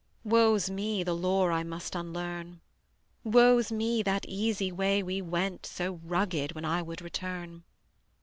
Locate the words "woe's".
0.23-0.67, 3.23-3.71